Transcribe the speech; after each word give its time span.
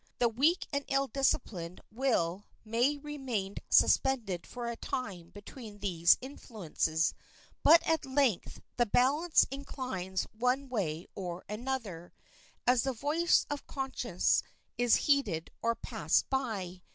The 0.17 0.29
weak 0.29 0.65
and 0.73 0.83
ill 0.87 1.05
disciplined 1.05 1.79
will 1.91 2.47
may 2.65 2.97
remained 2.97 3.59
suspended 3.69 4.47
for 4.47 4.65
a 4.67 4.75
time 4.75 5.29
between 5.29 5.77
these 5.77 6.17
influences, 6.21 7.13
but 7.61 7.83
at 7.83 8.03
length 8.03 8.61
the 8.77 8.87
balance 8.87 9.45
inclines 9.51 10.25
one 10.31 10.69
way 10.69 11.05
or 11.13 11.45
another, 11.47 12.13
as 12.65 12.81
the 12.81 12.93
voice 12.93 13.45
of 13.47 13.67
conscience 13.67 14.41
is 14.75 14.95
heeded 15.05 15.51
or 15.61 15.75
passed 15.75 16.27
by. 16.31 16.81